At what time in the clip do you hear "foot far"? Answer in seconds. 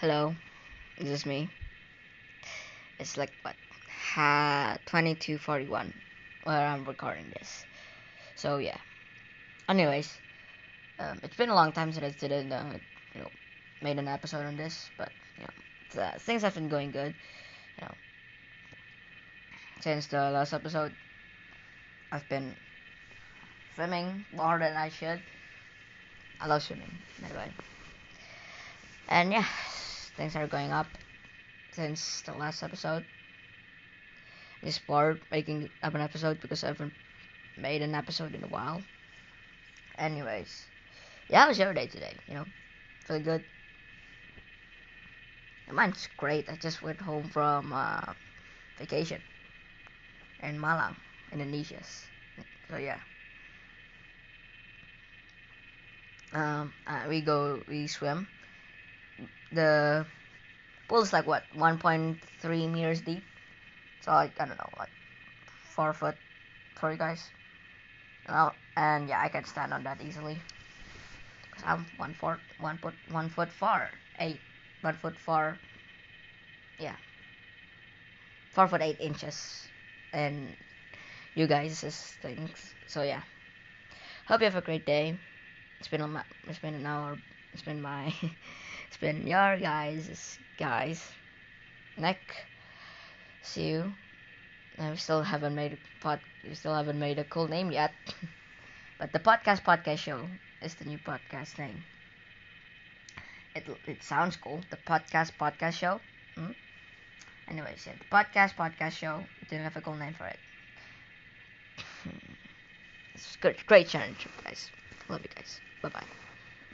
73.28-73.90, 74.94-75.58